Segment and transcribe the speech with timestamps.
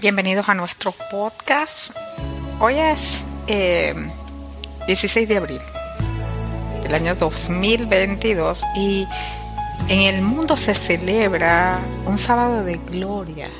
[0.00, 1.94] Bienvenidos a nuestro podcast.
[2.58, 3.26] Hoy es
[4.86, 5.60] 16 eh, de abril
[6.82, 9.06] del año 2022 y
[9.88, 13.50] en el mundo se celebra un sábado de gloria.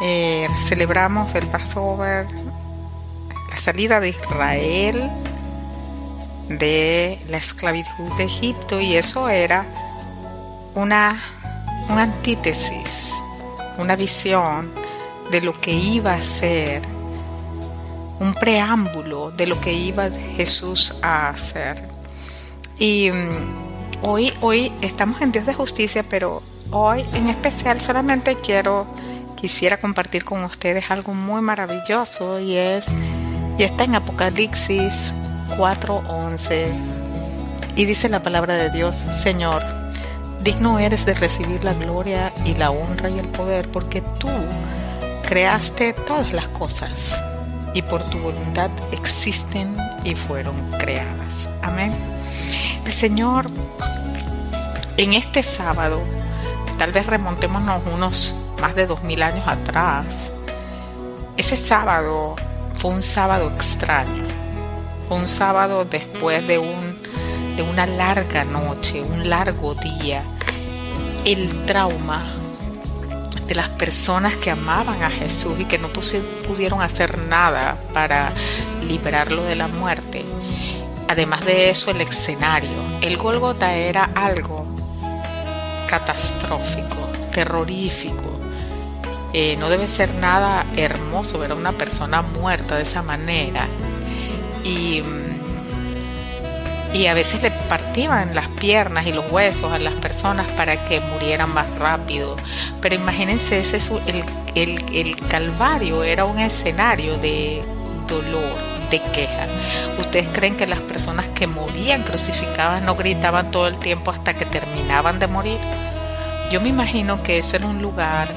[0.00, 2.26] Eh, celebramos el Passover,
[3.50, 5.10] la salida de Israel
[6.48, 9.66] de la esclavitud de Egipto y eso era
[10.74, 11.22] una
[11.90, 13.12] antítesis,
[13.78, 14.85] una visión
[15.36, 16.80] de lo que iba a ser,
[18.20, 21.84] un preámbulo de lo que iba Jesús a hacer.
[22.78, 28.86] Y mm, hoy, hoy estamos en Dios de justicia, pero hoy en especial solamente quiero,
[29.38, 32.86] quisiera compartir con ustedes algo muy maravilloso y es,
[33.58, 35.12] y está en Apocalipsis
[35.58, 36.66] 4:11.
[37.76, 39.62] Y dice la palabra de Dios, Señor,
[40.42, 44.30] digno eres de recibir la gloria y la honra y el poder, porque tú
[45.26, 47.20] creaste todas las cosas
[47.74, 51.50] y por tu voluntad existen y fueron creadas.
[51.62, 51.92] Amén.
[52.84, 53.46] El Señor,
[54.96, 56.00] en este sábado,
[56.78, 60.30] tal vez remontémonos unos más de dos mil años atrás,
[61.36, 62.36] ese sábado
[62.74, 64.24] fue un sábado extraño,
[65.08, 66.98] fue un sábado después de, un,
[67.56, 70.22] de una larga noche, un largo día.
[71.24, 72.24] El trauma
[73.46, 78.32] de las personas que amaban a Jesús y que no pudieron hacer nada para
[78.86, 80.24] librarlo de la muerte.
[81.08, 82.70] Además de eso, el escenario.
[83.00, 84.66] El Golgota era algo
[85.86, 86.96] catastrófico,
[87.32, 88.40] terrorífico.
[89.32, 93.68] Eh, no debe ser nada hermoso ver a una persona muerta de esa manera.
[94.64, 95.26] Y mm,
[96.96, 101.00] y a veces le partían las piernas y los huesos a las personas para que
[101.00, 102.36] murieran más rápido.
[102.80, 107.62] Pero imagínense, ese el, el, el Calvario era un escenario de
[108.06, 108.56] dolor,
[108.90, 109.46] de queja.
[109.98, 114.46] ¿Ustedes creen que las personas que morían crucificadas no gritaban todo el tiempo hasta que
[114.46, 115.58] terminaban de morir?
[116.50, 118.28] Yo me imagino que eso era un lugar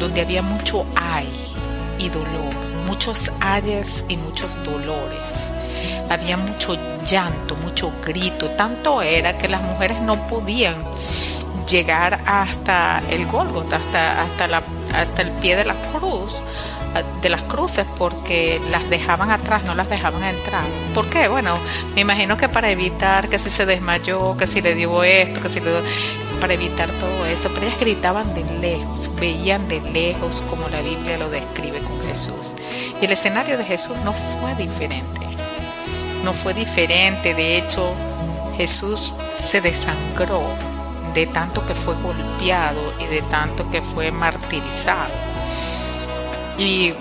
[0.00, 1.28] donde había mucho ay
[1.98, 2.54] y dolor,
[2.86, 5.53] muchos ayes y muchos dolores
[6.10, 10.76] había mucho llanto, mucho grito, tanto era que las mujeres no podían
[11.66, 16.42] llegar hasta el Gólgota, hasta, hasta, hasta el pie de la cruz,
[17.20, 20.64] de las cruces, porque las dejaban atrás, no las dejaban entrar.
[20.92, 21.26] ¿Por qué?
[21.28, 21.58] Bueno,
[21.94, 25.48] me imagino que para evitar que si se desmayó, que si le dio esto, que
[25.48, 25.82] si le dio
[26.40, 31.18] para evitar todo eso, pero ellas gritaban de lejos, veían de lejos como la Biblia
[31.18, 32.52] lo describe con Jesús.
[33.00, 35.23] Y el escenario de Jesús no fue diferente
[36.24, 37.34] no fue diferente.
[37.34, 37.94] De hecho,
[38.56, 40.42] Jesús se desangró
[41.12, 45.12] de tanto que fue golpeado y de tanto que fue martirizado.
[46.58, 46.92] Y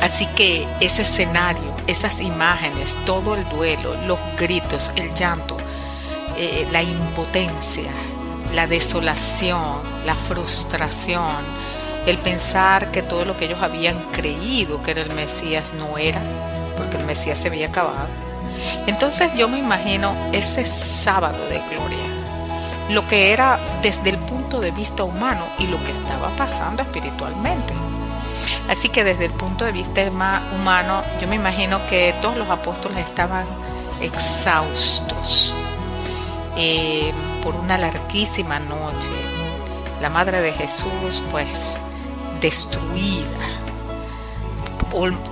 [0.00, 5.56] así que ese escenario, esas imágenes, todo el duelo, los gritos, el llanto,
[6.36, 7.90] eh, la impotencia,
[8.54, 11.36] la desolación, la frustración,
[12.06, 16.22] el pensar que todo lo que ellos habían creído que era el Mesías no era,
[16.78, 18.08] porque el Mesías se había acabado.
[18.86, 21.98] Entonces yo me imagino ese sábado de gloria,
[22.88, 27.74] lo que era desde el punto de vista humano y lo que estaba pasando espiritualmente.
[28.68, 33.04] Así que desde el punto de vista humano, yo me imagino que todos los apóstoles
[33.04, 33.46] estaban
[34.00, 35.54] exhaustos
[36.56, 37.12] eh,
[37.42, 39.10] por una larguísima noche.
[40.00, 41.78] La madre de Jesús, pues,
[42.40, 43.57] destruida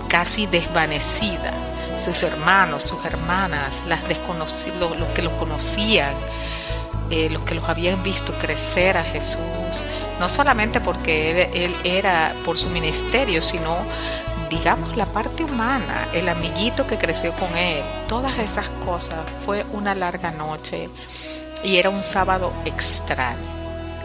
[0.09, 1.53] casi desvanecida.
[1.99, 6.15] Sus hermanos, sus hermanas, las desconocidos, los que lo conocían,
[7.11, 9.41] eh, los que los habían visto crecer a Jesús,
[10.19, 13.79] no solamente porque él, era por su ministerio, sino
[14.51, 19.21] digamos la parte humana, el amiguito que creció con él, todas esas cosas.
[19.45, 20.91] Fue una larga noche
[21.65, 23.39] y era un sábado extraño.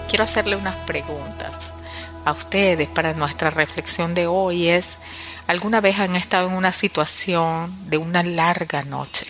[0.08, 1.74] Quiero hacerle unas preguntas
[2.26, 5.00] a ustedes para nuestra reflexión de hoy es,
[5.48, 9.26] ¿alguna vez han estado en una situación de una larga noche,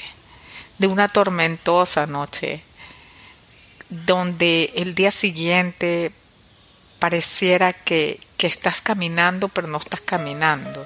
[0.78, 2.64] de una tormentosa noche,
[3.90, 6.12] donde el día siguiente
[7.00, 10.86] pareciera que, que estás caminando pero no estás caminando?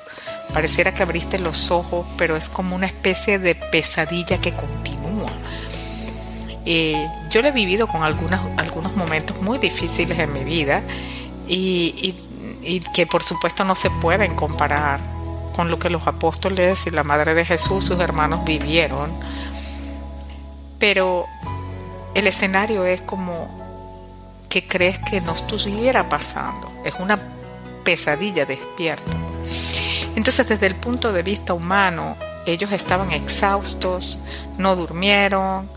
[0.53, 5.31] Pareciera que abriste los ojos, pero es como una especie de pesadilla que continúa.
[6.65, 10.81] Eh, yo lo he vivido con algunos, algunos momentos muy difíciles en mi vida
[11.47, 12.15] y,
[12.93, 14.99] que por supuesto no se pueden comparar
[15.55, 19.11] con lo que los apóstoles y la Madre de Jesús, sus hermanos, vivieron.
[20.79, 21.25] Pero
[22.13, 23.49] el escenario es como
[24.49, 26.71] que crees que no estuviera pasando.
[26.83, 27.17] Es una
[27.83, 29.11] pesadilla despierto.
[30.15, 34.19] Entonces desde el punto de vista humano, ellos estaban exhaustos,
[34.57, 35.69] no durmieron,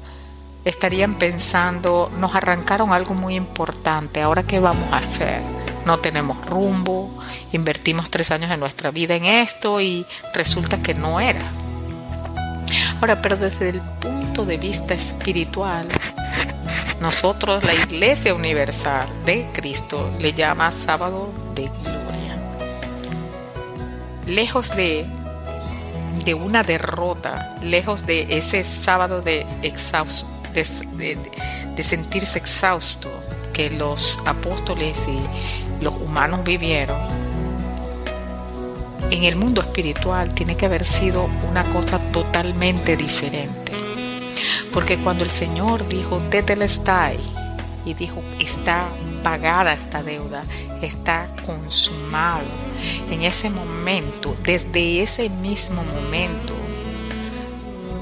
[0.65, 5.58] estarían pensando, nos arrancaron algo muy importante, ahora qué vamos a hacer?
[5.89, 7.09] No tenemos rumbo,
[7.51, 10.05] invertimos tres años de nuestra vida en esto y
[10.35, 11.41] resulta que no era.
[13.01, 15.89] Ahora, pero desde el punto de vista espiritual,
[17.01, 22.37] nosotros, la Iglesia Universal de Cristo, le llama sábado de gloria.
[24.27, 25.07] Lejos de,
[26.23, 29.47] de una derrota, lejos de ese sábado de,
[30.53, 33.09] de sentirse exhausto
[33.55, 35.19] que los apóstoles y
[35.81, 36.99] los humanos vivieron,
[39.11, 43.73] en el mundo espiritual tiene que haber sido una cosa totalmente diferente.
[44.73, 47.19] Porque cuando el Señor dijo, Tetelestai,
[47.85, 48.91] y dijo, está
[49.23, 50.43] pagada esta deuda,
[50.83, 52.47] está consumado.
[53.11, 56.55] En ese momento, desde ese mismo momento,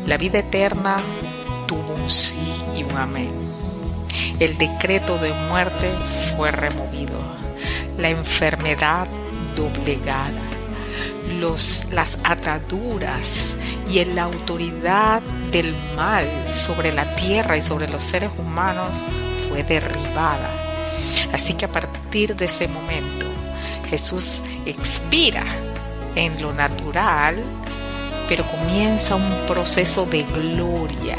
[0.05, 0.99] la vida eterna
[1.67, 3.31] tuvo un sí y un amén.
[4.41, 5.93] El decreto de muerte
[6.37, 7.19] fue removido,
[7.99, 9.07] la enfermedad
[9.55, 10.43] doblegada,
[11.41, 13.57] los, las ataduras
[13.89, 18.91] y la autoridad del mal sobre la tierra y sobre los seres humanos
[19.49, 20.51] fue derribada.
[21.33, 23.27] Así que a partir de ese momento
[23.89, 25.45] Jesús expira
[26.15, 27.37] en lo natural,
[28.29, 31.17] pero comienza un proceso de gloria,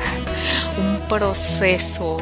[0.78, 2.18] un proceso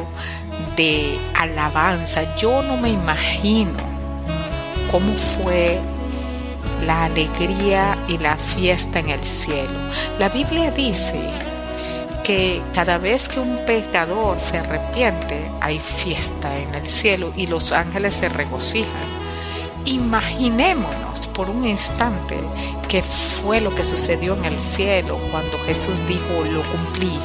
[0.76, 2.36] de alabanza.
[2.36, 3.95] Yo no me imagino
[4.96, 5.78] cómo fue
[6.86, 9.78] la alegría y la fiesta en el cielo.
[10.18, 11.20] La Biblia dice
[12.24, 17.72] que cada vez que un pecador se arrepiente, hay fiesta en el cielo y los
[17.72, 19.06] ángeles se regocijan.
[19.84, 22.38] Imaginémonos por un instante
[22.88, 27.18] qué fue lo que sucedió en el cielo cuando Jesús dijo, lo cumplí,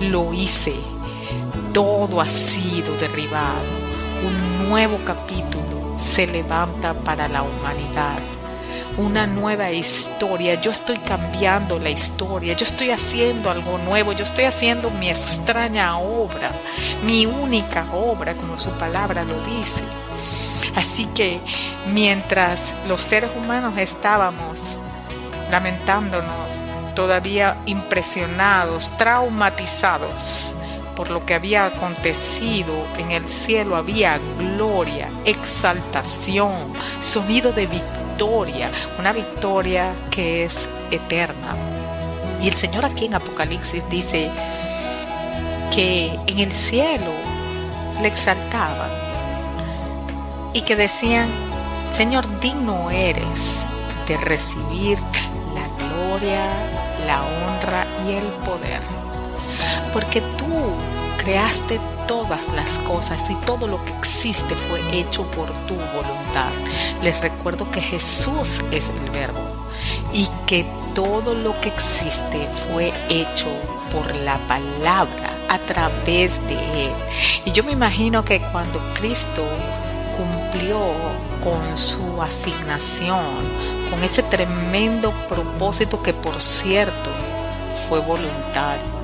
[0.00, 0.74] lo hice,
[1.72, 3.62] todo ha sido derribado,
[4.26, 5.67] un nuevo capítulo
[5.98, 8.18] se levanta para la humanidad.
[8.96, 14.44] Una nueva historia, yo estoy cambiando la historia, yo estoy haciendo algo nuevo, yo estoy
[14.44, 16.50] haciendo mi extraña obra,
[17.04, 19.84] mi única obra, como su palabra lo dice.
[20.74, 21.40] Así que
[21.92, 24.78] mientras los seres humanos estábamos
[25.50, 26.54] lamentándonos,
[26.94, 30.54] todavía impresionados, traumatizados
[30.98, 37.98] por lo que había acontecido, en el cielo había gloria, exaltación, sonido de victoria
[38.98, 41.54] una victoria que es eterna.
[42.42, 44.30] Y el Señor aquí en Apocalipsis dice
[45.72, 47.12] que en el cielo
[48.02, 48.90] le exaltaban
[50.52, 51.28] y que decían,
[51.92, 53.66] Señor, digno eres
[54.08, 54.98] de recibir
[55.54, 56.44] la gloria,
[57.06, 58.80] la honra y el poder,
[59.92, 60.74] porque tú
[61.18, 66.50] creaste todas las cosas y todo lo que existe fue hecho por tu voluntad.
[67.02, 69.40] Les recuerdo que Jesús es el verbo
[70.12, 73.46] y que todo lo que existe fue hecho
[73.92, 76.92] por la palabra a través de Él.
[77.44, 79.44] Y yo me imagino que cuando Cristo
[80.16, 80.78] cumplió
[81.42, 83.24] con su asignación,
[83.90, 87.10] con ese tremendo propósito que por cierto
[87.88, 88.97] fue voluntario.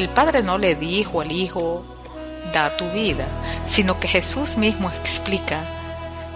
[0.00, 1.84] El Padre no le dijo al Hijo,
[2.54, 3.26] da tu vida,
[3.66, 5.60] sino que Jesús mismo explica,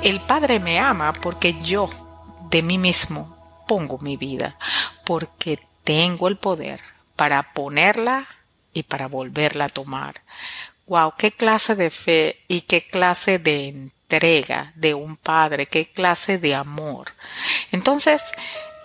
[0.02, 1.88] el Padre me ama porque yo
[2.50, 4.58] de mí mismo pongo mi vida,
[5.06, 6.82] porque tengo el poder
[7.16, 8.28] para ponerla
[8.74, 10.16] y para volverla a tomar.
[10.86, 16.36] Wow, qué clase de fe y qué clase de entrega de un padre, qué clase
[16.36, 17.12] de amor.
[17.72, 18.24] Entonces,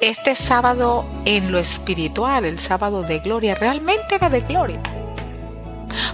[0.02, 4.82] este sábado en lo espiritual, el sábado de gloria, realmente era de gloria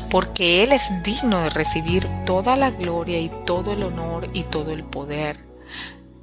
[0.10, 4.72] porque Él es digno de recibir toda la gloria y todo el honor y todo
[4.72, 5.44] el poder.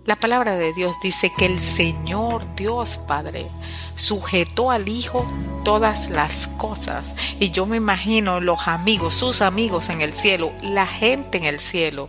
[0.04, 3.46] La palabra de Dios dice que el Señor Dios Padre
[3.94, 5.26] sujetó al Hijo
[5.64, 7.14] todas las cosas.
[7.38, 11.60] Y yo me imagino los amigos, sus amigos en el cielo, la gente en el
[11.60, 12.08] cielo,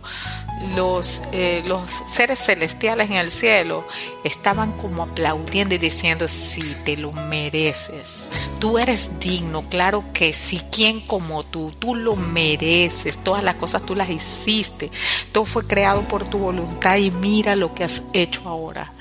[0.76, 3.86] los, eh, los seres celestiales en el cielo
[4.22, 8.28] estaban como aplaudiendo y diciendo, sí, te lo mereces.
[8.58, 11.72] Tú eres digno, claro que sí, ¿quién como tú?
[11.78, 14.90] Tú lo mereces, todas las cosas tú las hiciste,
[15.32, 18.92] todo fue creado por tu voluntad y mira lo que has hecho ahora.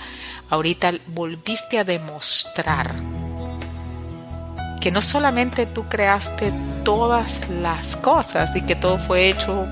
[0.50, 2.94] Ahorita volviste a demostrar
[4.84, 6.52] que no solamente tú creaste
[6.84, 9.66] todas las cosas y que todo fue hecho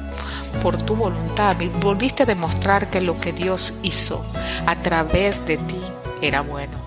[0.64, 4.26] por tu voluntad, volviste a demostrar que lo que Dios hizo
[4.66, 5.82] a través de ti
[6.22, 6.78] era bueno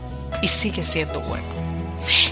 [0.41, 1.45] y sigue siendo bueno.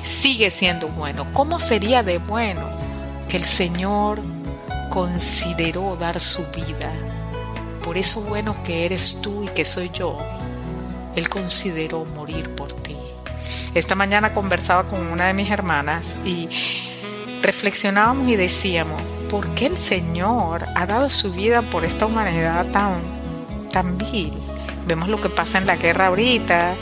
[0.02, 1.30] Sigue siendo bueno.
[1.34, 2.70] ¿Cómo sería de bueno
[3.28, 4.22] que el Señor
[4.88, 6.90] consideró dar su vida?
[7.84, 10.16] Por eso bueno que eres tú y que soy yo,
[11.16, 12.81] Él consideró morir por ti.
[13.74, 16.48] Esta mañana conversaba con una de mis hermanas y
[17.42, 23.00] reflexionábamos y decíamos, ¿por qué el Señor ha dado su vida por esta humanidad tan,
[23.72, 24.32] tan vil?
[24.86, 26.74] Vemos lo que pasa en la guerra ahorita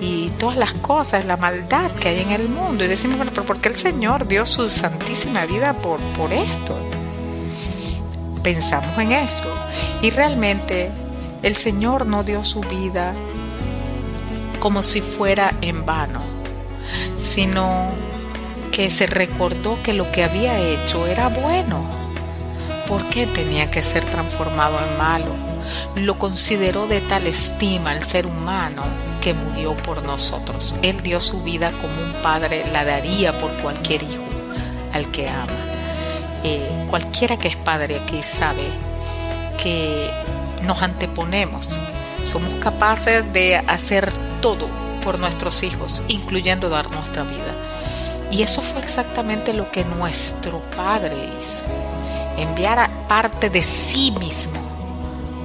[0.00, 2.84] y todas las cosas, la maldad que hay en el mundo.
[2.84, 6.76] Y decimos, bueno, pero ¿por qué el Señor dio su santísima vida por, por esto?
[8.42, 9.44] Pensamos en eso.
[10.00, 10.90] Y realmente
[11.42, 13.14] el Señor no dio su vida
[14.62, 16.20] como si fuera en vano,
[17.18, 17.90] sino
[18.70, 21.84] que se recordó que lo que había hecho era bueno.
[22.86, 25.34] ¿Por qué tenía que ser transformado en malo?
[25.96, 28.84] Lo consideró de tal estima el ser humano
[29.20, 30.76] que murió por nosotros.
[30.82, 34.22] Él dio su vida como un padre la daría por cualquier hijo
[34.92, 35.58] al que ama.
[36.44, 38.62] Eh, cualquiera que es padre aquí sabe
[39.60, 40.08] que
[40.62, 41.80] nos anteponemos.
[42.24, 44.68] Somos capaces de hacer todo
[45.02, 47.54] por nuestros hijos, incluyendo dar nuestra vida.
[48.30, 51.64] Y eso fue exactamente lo que nuestro Padre hizo.
[52.38, 54.60] Enviar a parte de sí mismo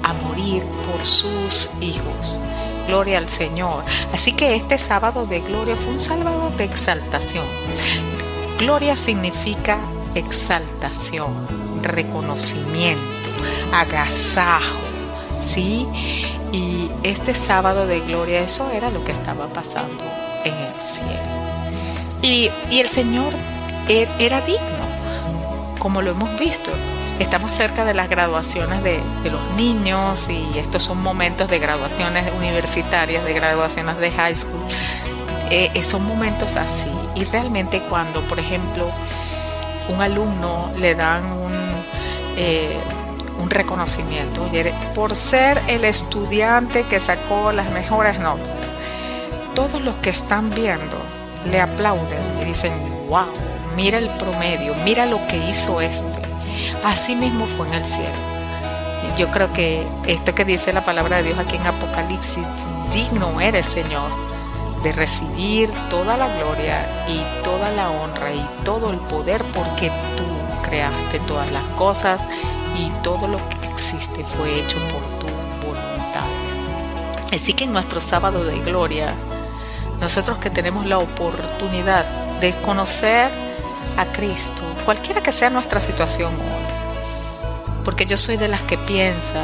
[0.04, 2.40] a morir por sus hijos.
[2.88, 3.84] Gloria al Señor.
[4.14, 7.46] Así que este sábado de gloria fue un sábado de exaltación.
[8.58, 9.78] Gloria significa
[10.16, 11.46] exaltación,
[11.84, 13.04] reconocimiento,
[13.74, 14.78] agasajo,
[15.40, 15.86] ¿sí?
[16.52, 20.04] Y este sábado de gloria, eso era lo que estaba pasando
[20.44, 21.38] en el cielo.
[22.22, 23.34] Y, el Señor
[23.88, 24.62] er, era digno,
[25.80, 26.72] como lo hemos visto.
[27.20, 33.26] Estamos cerca de las graduaciones de, los niños y estos son momentos de graduaciones universitarias,
[33.26, 34.64] de graduaciones de high school.
[35.50, 36.92] Eh, eh, son momentos así.
[37.16, 38.90] Y realmente cuando, por ejemplo,
[39.90, 41.54] un alumno le dan un,
[42.36, 42.78] eh,
[43.40, 44.50] un reconocimiento
[44.96, 48.72] por ser el estudiante que sacó las mejores notas,
[49.56, 50.98] todos los que están viendo
[51.46, 52.74] le aplauden y dicen,
[53.10, 53.28] wow,
[53.76, 56.06] mira el promedio, mira lo que hizo este.
[56.84, 58.38] Así mismo fue en el cielo.
[59.18, 62.46] Yo creo que esto que dice la palabra de Dios aquí en Apocalipsis,
[62.94, 64.12] digno eres, Señor,
[64.84, 70.24] de recibir toda la gloria y toda la honra y todo el poder porque tú
[70.62, 72.22] creaste todas las cosas
[72.78, 75.28] y todo lo que existe fue hecho por tu
[75.66, 76.26] voluntad.
[77.34, 79.14] Así que en nuestro sábado de gloria,
[80.00, 82.06] nosotros que tenemos la oportunidad
[82.40, 83.30] de conocer
[83.98, 89.44] a Cristo, cualquiera que sea nuestra situación hoy, porque yo soy de las que piensa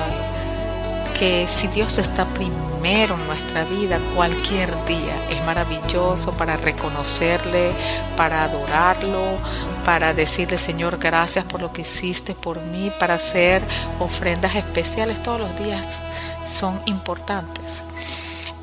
[1.17, 7.73] que si Dios está primero en nuestra vida, cualquier día es maravilloso para reconocerle,
[8.17, 9.37] para adorarlo,
[9.85, 13.61] para decirle Señor gracias por lo que hiciste por mí, para hacer
[13.99, 16.03] ofrendas especiales todos los días
[16.45, 17.83] son importantes.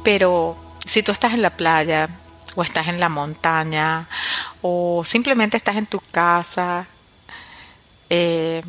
[0.03, 2.09] Pero si tú estás en la playa
[2.55, 4.09] o estás en la montaña
[4.63, 6.87] o simplemente estás en tu casa,
[8.09, 8.63] eh,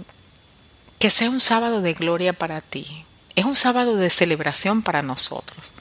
[1.00, 3.06] que sea un sábado de gloria para ti.
[3.34, 5.72] Es un sábado de celebración para nosotros,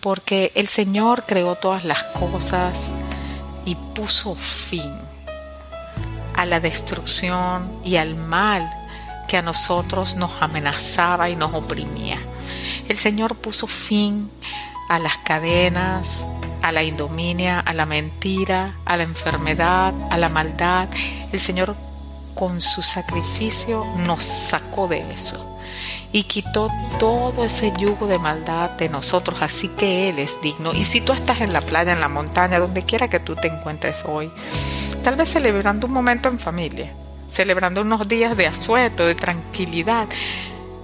[0.00, 2.90] porque el Señor creó todas las cosas
[3.64, 4.92] y puso fin
[6.36, 8.70] a la destrucción y al mal
[9.26, 12.20] que a nosotros nos amenazaba y nos oprimía.
[12.88, 14.30] El Señor puso fin
[14.88, 16.26] a las cadenas,
[16.62, 20.88] a la indominia, a la mentira, a la enfermedad, a la maldad.
[21.32, 21.74] El Señor
[22.36, 25.47] con su sacrificio nos sacó de eso
[26.12, 30.74] y quitó todo ese yugo de maldad de nosotros, así que Él es digno.
[30.74, 33.48] Y si tú estás en la playa, en la montaña, donde quiera que tú te
[33.48, 34.30] encuentres hoy,
[35.02, 36.92] tal vez celebrando un momento en familia,
[37.28, 40.08] celebrando unos días de asueto, de tranquilidad,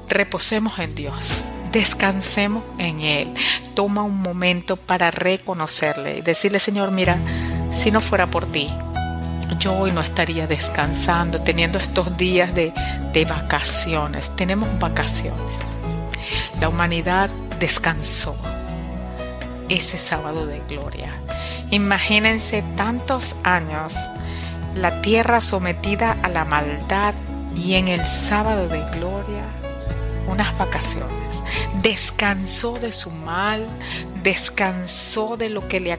[0.09, 3.35] reposemos en Dios descansemos en Él.
[3.75, 7.19] Toma un momento para reconocerle y decirle, Señor, mira,
[7.73, 8.73] si no fuera por ti,
[9.59, 12.73] yo hoy no estaría descansando, teniendo estos días de,
[13.13, 14.35] de vacaciones.
[14.37, 15.61] Tenemos vacaciones.
[16.61, 18.37] La humanidad descansó
[19.69, 21.13] ese sábado de gloria.
[21.71, 23.95] Imagínense tantos años
[24.75, 27.15] la tierra sometida a la maldad
[27.57, 29.45] y en el sábado de gloria
[30.27, 31.43] unas vacaciones.
[31.83, 33.67] Descansó de su mal,
[34.23, 35.93] descansó de lo que le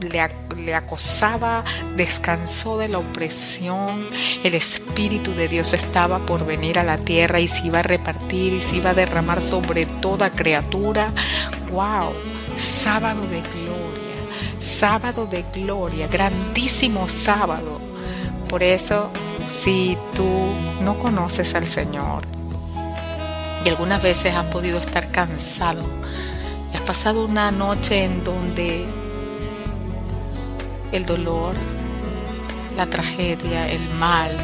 [0.00, 1.64] le, acosaba,
[1.96, 4.06] descansó de la opresión.
[4.42, 8.52] El Espíritu de Dios estaba por venir a la tierra y se iba a repartir
[8.52, 11.12] y se iba a derramar sobre toda criatura.
[11.70, 12.12] ¡Wow!
[12.56, 17.80] Sábado de gloria, sábado de gloria, grandísimo sábado.
[18.48, 19.10] Por eso,
[19.46, 20.28] si tú
[20.82, 22.24] no conoces al Señor
[23.64, 25.82] y algunas veces has podido estar cansado,
[26.72, 28.86] y has pasado una noche en donde
[30.92, 31.54] el dolor,
[32.76, 34.36] la tragedia, el mal,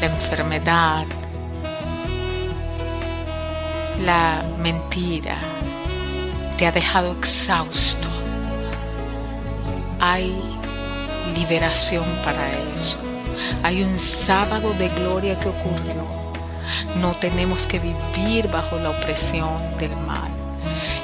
[0.00, 1.06] la enfermedad,
[4.04, 5.36] la mentira
[6.56, 8.08] te ha dejado exhausto.
[10.00, 10.34] Hay
[11.34, 12.98] liberación para eso.
[13.62, 16.06] Hay un sábado de gloria que ocurrió.
[16.96, 20.30] No tenemos que vivir bajo la opresión del mal.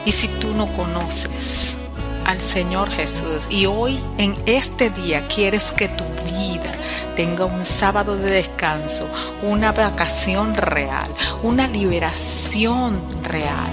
[0.05, 1.79] Y si tú no conoces
[2.27, 6.73] al Señor Jesús y hoy en este día quieres que tu vida
[7.15, 9.09] tenga un sábado de descanso,
[9.43, 11.09] una vacación real,
[11.43, 13.71] una liberación real,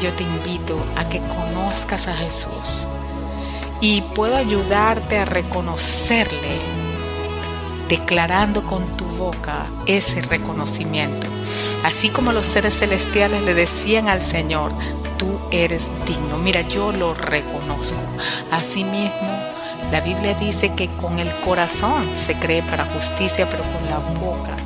[0.00, 2.86] yo te invito a que conozcas a Jesús
[3.80, 6.60] y puedo ayudarte a reconocerle
[7.88, 11.26] declarando con tu boca ese reconocimiento.
[11.84, 14.72] Así como los seres celestiales le decían al Señor,
[15.52, 16.38] eres digno.
[16.38, 18.00] Mira, yo lo reconozco.
[18.50, 19.28] Asimismo,
[19.90, 24.56] la Biblia dice que con el corazón se cree para justicia, pero con la boca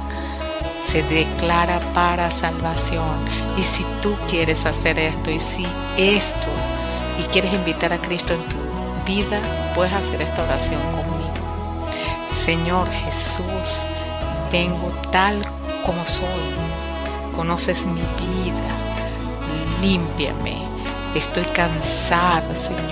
[0.80, 3.24] se declara para salvación.
[3.56, 5.66] Y si tú quieres hacer esto y si
[5.96, 6.48] esto
[7.18, 8.56] y quieres invitar a Cristo en tu
[9.04, 9.40] vida,
[9.74, 11.32] puedes hacer esta oración conmigo.
[12.30, 13.86] Señor Jesús,
[14.52, 15.42] vengo tal
[15.84, 16.26] como soy.
[17.34, 18.86] Conoces mi vida
[19.80, 20.65] límpiame.
[21.16, 22.82] Estoy cansado, Señor.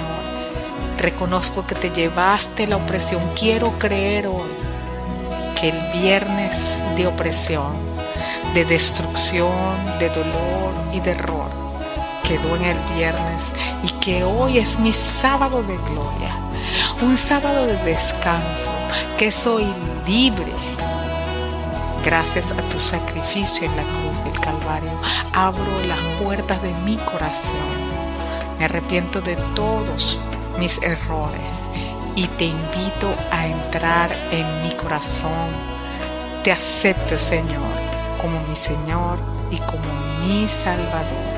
[0.96, 3.20] Reconozco que te llevaste la opresión.
[3.38, 4.48] Quiero creer hoy
[5.60, 7.76] que el viernes de opresión,
[8.54, 9.52] de destrucción,
[9.98, 11.50] de dolor y de error
[12.22, 13.52] quedó en el viernes
[13.82, 16.34] y que hoy es mi sábado de gloria,
[17.02, 18.70] un sábado de descanso,
[19.18, 19.66] que soy
[20.06, 20.50] libre
[22.04, 24.92] Gracias a tu sacrificio en la cruz del Calvario,
[25.32, 27.93] abro las puertas de mi corazón.
[28.58, 30.18] Me arrepiento de todos
[30.58, 31.70] mis errores
[32.16, 35.50] y te invito a entrar en mi corazón.
[36.42, 37.62] Te acepto, Señor,
[38.20, 39.18] como mi Señor
[39.50, 39.84] y como
[40.22, 41.34] mi Salvador.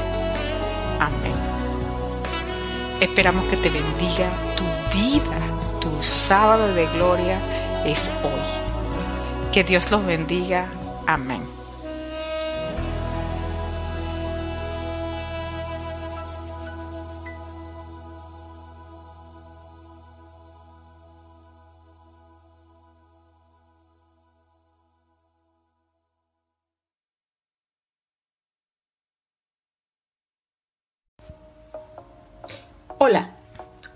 [1.00, 1.34] Amén.
[3.00, 4.64] Esperamos que te bendiga tu
[4.96, 5.36] vida.
[5.80, 7.38] Tu sábado de gloria
[7.84, 9.52] es hoy.
[9.52, 10.66] Que Dios los bendiga.
[11.06, 11.65] Amén.